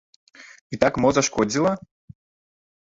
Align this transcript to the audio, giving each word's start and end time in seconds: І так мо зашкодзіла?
І 0.77 0.79
так 0.85 0.93
мо 1.05 1.13
зашкодзіла? 1.19 1.71